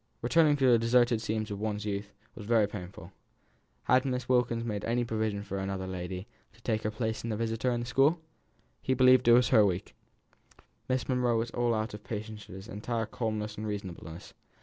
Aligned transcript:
returning 0.23 0.57
to 0.57 0.65
the 0.65 0.79
deserted 0.79 1.21
scenes 1.21 1.51
of 1.51 1.59
one's 1.59 1.85
youth 1.85 2.11
was 2.33 2.47
very 2.47 2.67
painful... 2.67 3.11
Had 3.83 4.03
Miss 4.03 4.27
Wilkins 4.27 4.63
made 4.63 4.83
any 4.83 5.03
provision 5.03 5.43
for 5.43 5.59
another 5.59 5.85
lady 5.85 6.25
to 6.53 6.61
take 6.63 6.81
her 6.81 6.89
place 6.89 7.23
as 7.23 7.31
visitor 7.37 7.69
at 7.69 7.81
the 7.81 7.85
school? 7.85 8.19
He 8.81 8.95
believed 8.95 9.27
it 9.27 9.33
was 9.33 9.49
her 9.49 9.63
week. 9.63 9.93
Miss 10.89 11.07
Monro 11.07 11.37
was 11.37 11.51
out 11.53 11.93
of 11.93 11.99
all 11.99 12.03
patience 12.07 12.49
at 12.49 12.55
his 12.55 12.67
entire 12.67 13.05
calmness 13.05 13.57
and 13.59 13.67
reasonableness. 13.67 14.33